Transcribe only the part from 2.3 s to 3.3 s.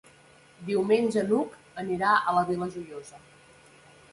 la Vila Joiosa.